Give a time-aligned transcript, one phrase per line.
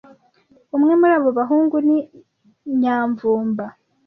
[0.75, 1.99] Umwe muri abo bahungu ni
[2.79, 3.65] Nyamvumba.